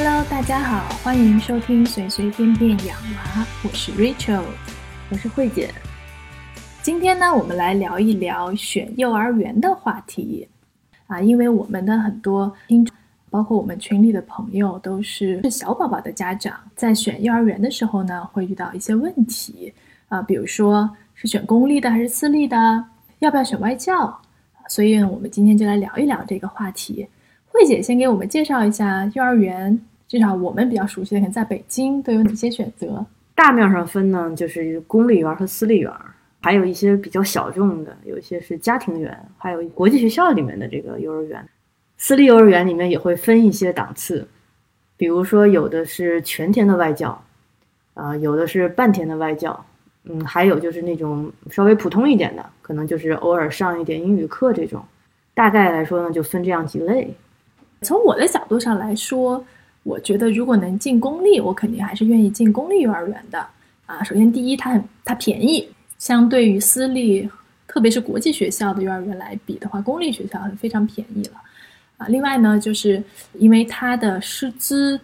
[0.00, 4.44] Hello，大家好，欢迎收听随随便便养娃，我是 Rachel，
[5.10, 5.74] 我是慧姐。
[6.82, 10.46] 今天呢，我们来聊一聊选幼儿园的话题
[11.08, 12.94] 啊，因为我们的很多听众，
[13.28, 19.74] 包括我们群里的朋友，都是是小宝宝的家长，在选幼儿园的时候呢，会遇到一些问题
[20.06, 22.84] 啊，比如说是选公立的还是私立的，
[23.18, 24.16] 要不要选外教，
[24.68, 27.08] 所以我们今天就来聊一聊这个话题。
[27.58, 29.76] 慧姐先给我们介绍一下幼儿园，
[30.06, 33.04] 至少我们比较熟悉的，可能在北京都有哪些选择？
[33.34, 35.92] 大面上分呢，就是公立园和私立园，
[36.40, 41.44] 还有一些比较小众的，有一些是家庭园，还有国际学校里面的这个幼儿园。
[41.96, 44.24] 私立幼儿园里面也会分一些档次，
[44.96, 47.20] 比如说有的是全天的外教，
[47.94, 49.64] 啊，有的是半天的外教，
[50.04, 54.80] 嗯，还有就是那种稍微普通一点的，可能就是偶尔上一点英语课这种。
[55.34, 57.12] 大概来说呢，就分这样几类。
[57.82, 59.44] 从我的角度上来说，
[59.84, 63.46] 我觉得如果能进公立，我肯定还是愿意进公立幼儿园的
[63.86, 64.02] 啊。
[64.02, 67.30] 首先，第一，它很它便宜，相对于私立，
[67.66, 71.40] 特别是国际学校的幼儿园来比的话，公立学校非常便宜了
[71.98, 72.06] 啊。
[72.08, 73.02] 另外呢，就是
[73.34, 75.00] 因为它的师资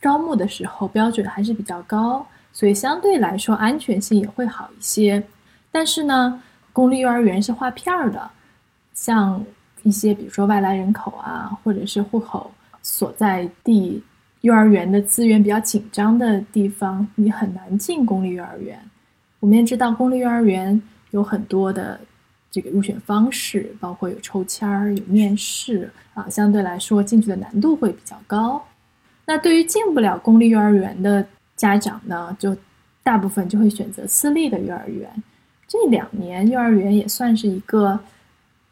[0.00, 5.22] 招募的时候标准还是比较高，所以相对来说安全性也会好一些。
[5.72, 6.42] 但是呢，
[6.72, 8.30] 公立幼儿园是划片儿的，
[8.92, 9.44] 像。
[9.88, 12.50] 一些比如说外来人口啊，或者是户口
[12.82, 14.02] 所在地
[14.42, 18.78] 幼儿园的资源比较紧张的地方，你很难进公立幼儿园。
[19.40, 20.78] 我们也知道，公立幼儿园
[21.12, 21.98] 有很多的
[22.50, 28.62] 这个入选方式，包括有抽签儿、有面试啊，相对来说进去的难度会比较高。
[29.24, 32.54] 那对于进不了公立幼儿园的家长呢，就
[33.02, 35.10] 大部分就会选择私立的幼儿园。
[35.66, 37.98] 这两年幼儿园也算是一个。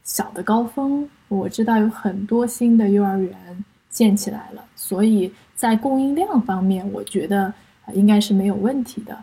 [0.07, 7.53] 小的高峰，我知道有很多新的幼儿园建起来了，所以在供应量方面，我觉得
[7.93, 9.19] 应该是没有问题的。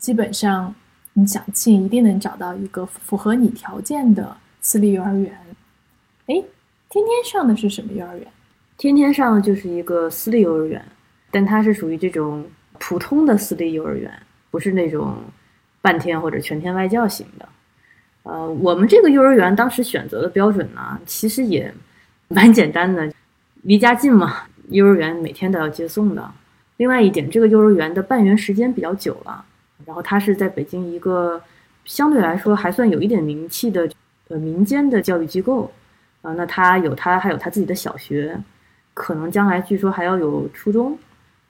[0.00, 0.74] 基本上
[1.12, 5.32] 你想进，一定能找到一个符合你条件的私立幼儿园。
[6.26, 6.34] 哎，
[6.88, 8.26] 天天上的是什么幼儿园？
[8.76, 10.84] 天天上的就是一个私立幼儿园，
[11.30, 12.44] 但它是属于这种
[12.80, 14.12] 普通的私立幼儿园，
[14.50, 15.14] 不是那种
[15.80, 17.48] 半天或者全天外教型的。
[18.24, 21.74] 呃，我们这个幼儿园当时选择的标准呢，其实也
[22.28, 23.12] 蛮简单的，
[23.62, 26.30] 离家近嘛，幼儿园每天都要接送的。
[26.76, 29.44] 另外一点，这个幼儿园的办园时间比较久了，
[29.84, 31.42] 然后它是在北京一个
[31.84, 33.90] 相对来说还算有一点名气的
[34.28, 35.72] 呃民间的教育机构
[36.22, 36.32] 啊。
[36.34, 38.40] 那它有它还有它自己的小学，
[38.94, 40.96] 可能将来据说还要有初中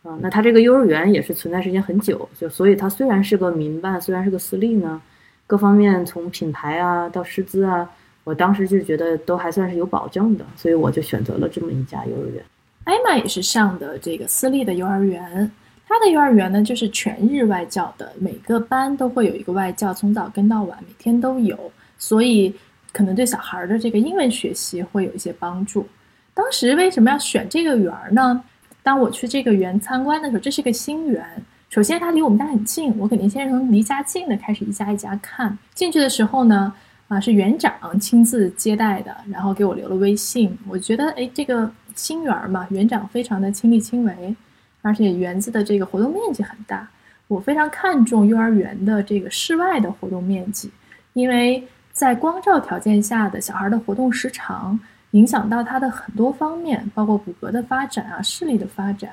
[0.03, 0.19] 啊。
[0.23, 5.03] 那它这个幼儿园也是存在时间很久，就所以它虽然是个民办，虽然是个私立呢。
[5.47, 7.89] 各方面从品牌啊到师资啊，
[8.25, 12.43] 我当时就觉得都还算是有保证的，所以我就选择了这么一家幼儿园。
[12.85, 15.51] 艾玛也是上的这个私立的幼儿园，
[15.87, 21.59] 他的幼儿园呢就是全日外教的，每个班都会有一个外教，从早跟到晚，每天都有，
[21.99, 22.55] 所以
[22.93, 25.87] 可能对小孩的这个英文学习会有一些帮助。
[26.33, 28.43] 当时为什么要选这个园儿呢？
[28.83, 31.25] 当我去这个园参观的时候，这是个新园。
[31.73, 35.57] 首先，它离我们家很近，我肯定先从离家近的开始一家一家看。
[35.73, 36.71] 进去的时候呢，
[37.09, 40.55] 啊，是园长亲自接待的，然后给我留了微信。
[40.69, 44.37] 我觉得，哎，这个新园嘛，园长非常的亲力亲为，
[44.83, 46.87] 而且园子的这个活动面积很大。
[47.27, 50.71] 我非常看重幼儿园的这个室外的活动面积，
[51.15, 54.79] 因为在光照条件下的小孩的活动时长，
[55.13, 59.11] 影响到他的很多方面，包括骨骼的发展啊，视力的发展。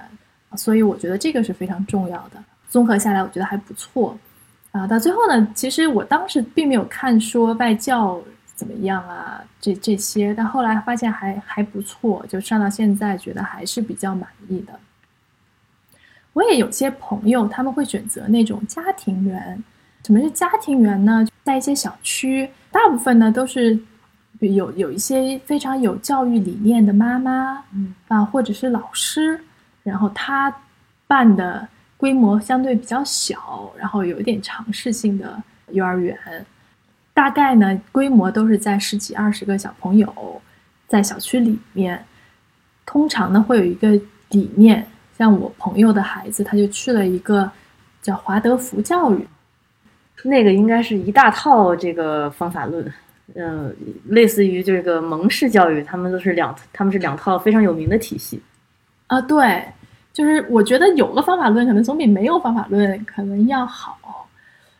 [0.57, 2.43] 所以我觉得这个是非常重要的。
[2.69, 4.17] 综合下来，我觉得还不错。
[4.71, 8.21] 啊，到最后呢，其实我当时并没有看说外教
[8.55, 14.79] 怎么样啊，这这些，但后来发现还还不错，就上到现在觉得还是比较满意的。
[16.33, 19.61] 我也有些朋友他们会选择那种家庭园。
[20.05, 21.27] 什么是家庭园呢？
[21.43, 23.77] 在一些小区，大部分呢都是
[24.39, 29.39] 有有一些非常有教育理念的妈妈，嗯啊，或者是老师。
[29.83, 30.55] 然后他
[31.07, 31.67] 办的
[31.99, 35.37] 规模相对比较小，然后有一点尝试性的
[35.71, 36.17] 幼儿园，
[37.13, 40.41] 大概呢规模都是在十几二十个小朋友，
[40.87, 42.01] 在小区里面，
[42.85, 43.91] 通常呢会有一个
[44.29, 44.87] 理念，
[45.17, 47.51] 像我朋友的孩子他就去了一个
[48.01, 49.27] 叫华德福教育，
[50.23, 52.93] 那个应该是一大套这个方法论，
[53.35, 53.75] 嗯，
[54.05, 58.41] 类似于这个蒙氏教育，他们都是两他们是两套非常有名的体系，
[59.07, 59.65] 啊对。
[60.11, 64.27] 就是我觉得有个方法论可能总比没有方法论可能要好，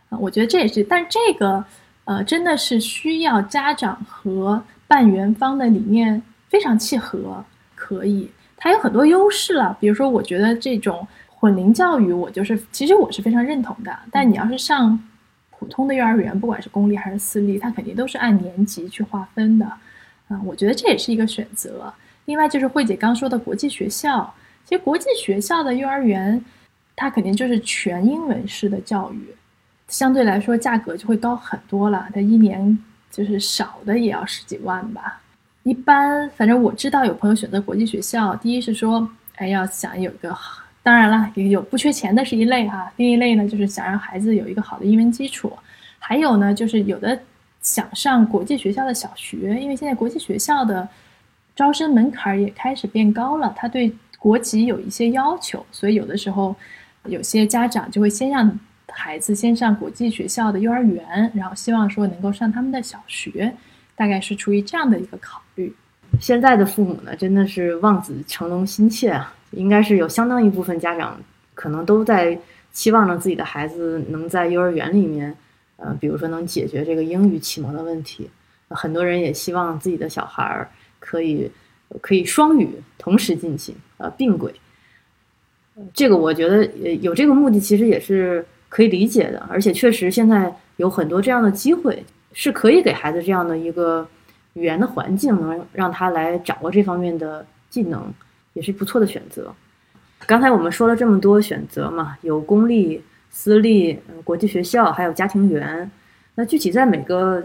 [0.10, 1.64] 啊，我觉得这也是，但这个
[2.06, 7.44] 呃真的是需要家长和办园方的理念非常契合，
[7.76, 9.78] 可以，它有很多优势了。
[9.80, 13.98] 比如说，我觉得这种混龄教育，我就是其实我是非常认同的。
[14.12, 15.00] 但你要是上
[15.52, 19.66] 普通的幼儿园，不管是公立还是私立，它肯定都是按年级去划分的。
[20.28, 21.94] 啊，我觉得这也是一个选择。
[22.26, 24.34] 另外就是慧姐刚说的国际学校，
[24.70, 26.40] 其实国际学校的幼儿园，
[26.96, 29.28] 它肯定就是全英文式的教育，
[29.88, 32.08] 相对来说价格就会高很多了。
[32.14, 32.78] 它一年
[33.10, 35.20] 就是少的也要十几万吧。
[35.64, 40.38] 一般反正我知道有朋友选择国际学校，第一是说，哎，要想有一个，
[40.84, 42.94] 当然了，也有不缺钱的是一类哈。
[42.98, 45.52] 另一类呢，就是想让孩子有一个好的英文基础，
[45.98, 47.20] 还有呢，就是有的
[47.64, 50.88] 想上国际学校的小学，因为现在国际学校的。
[51.56, 56.56] 招生门槛也开始变高了，他对国籍有一些要求，所以有的时候
[57.06, 63.52] 有些家长就会先让孩子先上国际学校的幼儿园，然后希望说能够上他们的小学，
[63.96, 65.74] 大概是出于这样的一个考虑。
[66.20, 71.20] 现在的父母呢，真的是望子成龙心切啊，应该是有相当一部分家长
[71.54, 72.38] 可能都在
[72.74, 75.34] 期望着自己的孩子能在幼儿园里面，
[75.78, 78.30] 呃，比如说能解决这个英语启蒙的问题，
[78.68, 80.70] 很多人也希望自己的小孩儿。
[81.00, 81.50] 可以，
[82.02, 84.54] 可以双语同时进行，呃，并轨。
[85.94, 86.66] 这个我觉得
[87.02, 89.40] 有这个目的，其实也是可以理解的。
[89.50, 92.04] 而且确实现在有很多这样的机会，
[92.34, 94.08] 是可以给孩子这样的一个
[94.54, 98.14] 语言的环境，能让他来掌握这方面的技能，
[98.54, 99.54] 也是不错的选择。
[100.28, 103.02] 刚才我们说了这么多选择嘛，有公立、
[103.32, 105.90] 私立、国际学校，还有家庭园。
[106.36, 107.44] 那具体在每个。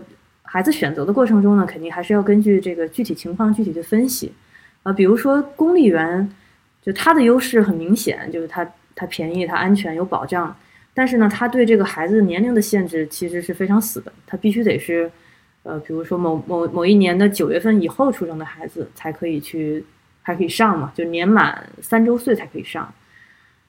[0.55, 4.33] 孩子选择的过程中呢，肯定还是要根据这个具体情况具体的分析，
[4.85, 6.31] 啊，比如说公立园，
[6.81, 8.65] 就它的优势很明显，就是它
[8.95, 10.57] 它便宜，它安全有保障，
[10.95, 15.11] 但是呢，它对这个孩子年龄的限制其实是非常死的，它必须得是，
[15.65, 19.85] 呃，比如说某某某一年的九月份以后出生的孩子才可以去，
[20.23, 22.95] 还可以上嘛，就年满三周岁才可以上，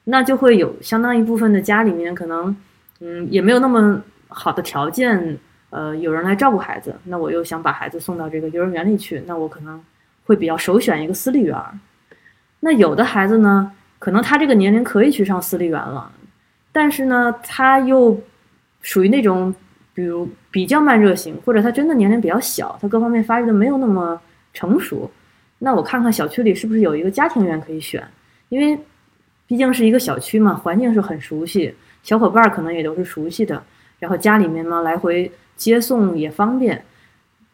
[0.04, 2.56] 那就会有相当一部分的家里面可能，
[3.00, 5.36] 嗯，也没有那么好的条件。
[5.70, 9.82] 呃，有人来照顾孩子，那我又想把孩子送到这个幼儿园里去，那我可能
[10.24, 11.56] 会比较首选一个私立园。
[12.60, 16.10] 那有的孩子呢，可能他这个年龄可以去上私立园了，
[16.72, 18.18] 但是呢，他又
[18.80, 19.54] 属于那种，
[19.92, 24.20] 比如比较慢热型，或者他真的年龄比较小，他各方面发育的没有那么
[24.54, 25.10] 成熟。
[25.58, 28.06] 那我看看小区里是不是有一个家庭园可以选，
[28.48, 28.78] 因为
[29.46, 33.62] 毕竟是一个小区嘛，环境是很熟悉，小伙伴可能也都是熟悉的，
[33.98, 35.30] 然后家里面呢来回。
[35.56, 36.84] 接送也方便，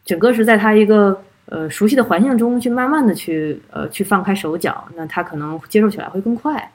[0.05, 6.69] 整个是在他一个呃熟悉的环境中去慢慢的去呃去放开手脚，那他可能接受起来会更快。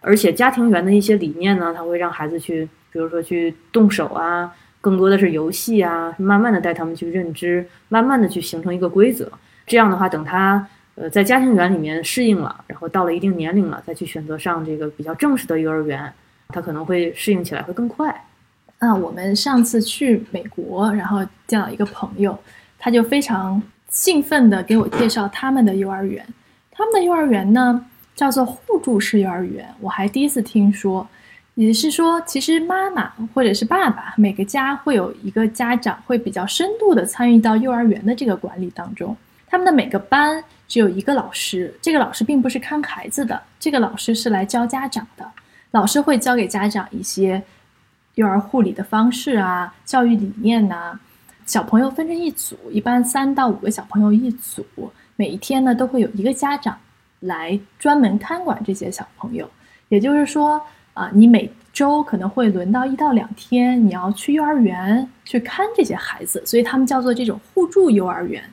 [0.00, 9.30] 而且家庭园的一些理念呢，他会让孩子去，比如说去动手啊，更多的是游戏啊，慢慢的带他们去认知，慢慢的去形成一个规则。
[9.68, 10.66] 这样的话，等他
[10.96, 16.12] 呃在家庭园里面适应了，然后到了一定年龄了，再去选择上这个比较正式的幼儿园，
[16.48, 18.24] 他可能会适应起来会更快。
[18.82, 22.36] 那我们上次去美国，然后见到一个朋友，
[22.76, 26.26] 他就非常兴奋地给我介绍他们的幼儿园。
[26.72, 27.86] 他们的幼儿园呢
[28.16, 31.06] 叫做互助式幼儿园，我还第一次听说。
[31.54, 39.16] 也是说，其实妈妈或者是爸爸，每个家会有一个家长会比较深度的参与到幼儿园的这个管理当中。
[39.46, 45.24] 他们的每个班只有一个老师，这个老师并不是看孩子的，这个老师是来教家长的。
[45.70, 47.40] 老师会教给家长一些。
[48.16, 50.98] 幼儿护理的方式啊，教育理念呐，
[51.46, 54.64] 小朋友分成一组，一般三到五个小朋友一组，
[55.16, 56.78] 每一天呢都会有一个家长
[57.20, 59.48] 来专门看管这些小朋友。
[59.88, 60.60] 也就是说
[60.92, 68.44] 啊，你每周可能会轮到一到两天，你要去幼儿园去看这些孩子，所以他们叫做这种互助幼儿园。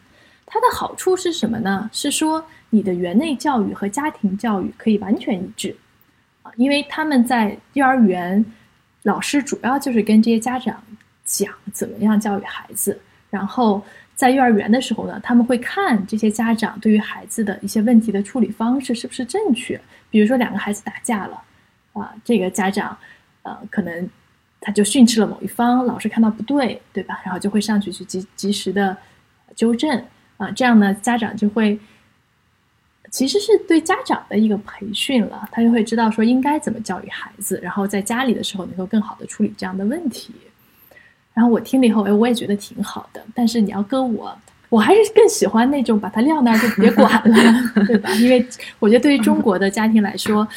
[0.46, 1.90] 它的好处是什么呢？
[1.92, 5.76] 是说你的园内教育和家庭教育可以完全一致
[6.44, 8.46] 啊，因为他们在幼儿园。
[9.04, 10.82] 老师主要就是跟这些家长
[11.24, 13.84] 讲怎么样教育孩子，然后
[14.16, 19.80] 在幼儿园的时候呢，他们会看这些家长对于孩子的一些问题的处理方式是不是正确。
[20.10, 21.42] 比如说两个孩子打架了，
[21.94, 22.98] 啊，这个家长
[23.44, 24.10] 呃可能
[24.60, 27.22] 他就训斥了某一方，老师看到不对，对吧？
[27.24, 28.98] 然后就会上去去及及时的
[29.56, 30.04] 纠正
[30.38, 31.80] 啊，这样呢家长就会。
[33.12, 40.34] 其实是对家长的一个培训了，他就会知道说应该怎么教育孩子，然后在家里的时候能够更好的处理这样的问题。
[41.34, 43.24] 然后我听了以后，哎，我也觉得挺好的。
[43.34, 44.38] 但是你要跟我，
[44.68, 47.38] 我还是更喜欢那种把他撂那儿就别管了，
[47.88, 48.12] 对吧？
[48.16, 48.46] 因为
[48.80, 50.48] 我觉得对于中国的家庭来说，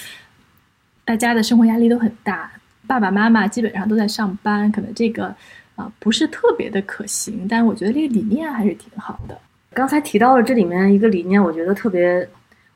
[1.05, 2.51] 大家的生活压力都很大，
[2.87, 5.35] 爸爸妈妈基本上都在上班，可能这个
[5.77, 7.47] 啊不是特别的可行。
[7.49, 9.39] 但是我觉得这个理念还是挺好的。
[9.73, 12.29] 刚才提到了这里面一个理念，我觉得特别。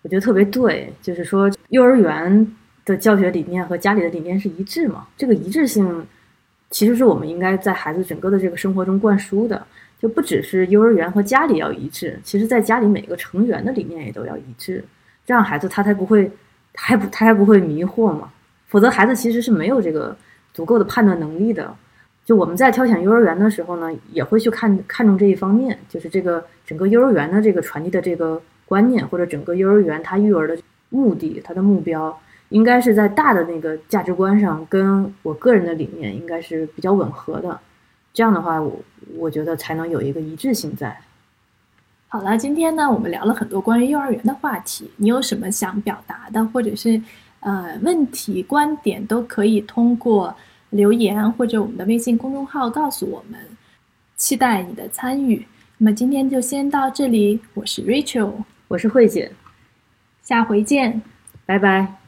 [0.07, 6.07] 我觉得特别对，就是说幼儿园的教学理念和家里的理念是一致嘛，这个一致性
[6.71, 9.67] 其实是我们应该在孩子整个的这个生活中灌输的，
[9.99, 14.85] 就不只是幼儿园和家里要一致，其实在家里每个成员的理念也都要一致，
[15.25, 16.31] 这样孩子他才不会，
[16.73, 18.31] 他还不他还不会迷惑嘛，
[18.69, 20.17] 否则孩子其实是没有这个
[20.55, 21.75] 足够的判断能力的。
[22.25, 30.59] 就我们在挑选幼儿园的时候呢，也会去看看重这一方面，就是这个整个幼儿园的这个传递的这个观念，或者整个幼儿园它育儿的
[30.91, 32.19] 目的，它的目标，
[32.51, 37.59] 应该是在大的那个价值观上，跟我个人的理念应该是比较吻合的。
[38.13, 38.81] 这样的话，我
[39.17, 41.01] 我觉得才能有一个一致性在。
[42.09, 47.01] 好了，今天呢，我们聊了很多关于幼儿园的话题，你有什么想表达的，或者是
[47.41, 50.35] 呃问题、观点，都可以通过。
[50.71, 53.39] 留言或者我们的微信公众号告诉我们，
[54.17, 55.47] 期待你的参与。
[55.79, 58.33] 那么今天就先到这里，我是 Rachel，
[58.69, 59.31] 我是慧姐，
[60.23, 61.01] 下回见，
[61.45, 62.06] 拜拜。